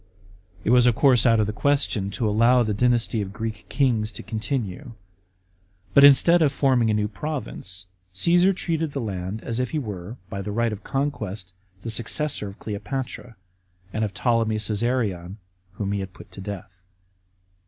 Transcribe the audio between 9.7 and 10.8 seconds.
were, by the right